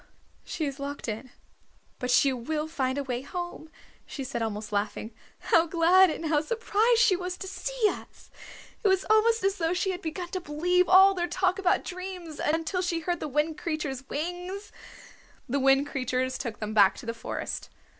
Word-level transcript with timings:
"She 0.43 0.65
is 0.65 0.79
locked 0.79 1.07
in, 1.07 1.29
but 1.99 2.09
she 2.09 2.33
will 2.33 2.67
find 2.67 2.97
a 2.97 3.03
way 3.03 3.21
home," 3.21 3.69
she 4.07 4.23
said, 4.23 4.41
almost 4.41 4.71
laughing. 4.71 5.11
"How 5.51 5.67
glad 5.67 6.09
and 6.09 6.25
how 6.25 6.41
surprised 6.41 6.99
she 7.01 7.15
was 7.15 7.37
to 7.37 7.45
see 7.45 7.85
us! 7.87 8.31
It 8.83 8.87
was 8.87 9.05
almost 9.11 9.43
as 9.43 9.59
though 9.59 9.75
she 9.75 9.91
had 9.91 10.01
begun 10.01 10.29
to 10.29 10.41
believe 10.41 10.89
all 10.89 11.13
their 11.13 11.27
talk 11.27 11.59
about 11.59 11.83
dreams, 11.83 12.39
until 12.39 12.81
she 12.81 13.01
heard 13.01 13.19
the 13.19 13.27
Wind 13.27 13.59
Creatures' 13.59 14.09
wings!" 14.09 14.71
The 15.47 15.59
Wind 15.59 15.85
Creatures 15.85 16.39
took 16.39 16.57
them 16.57 16.73
back 16.73 16.95
to 16.97 17.05
the 17.05 17.13
forest. 17.13 17.69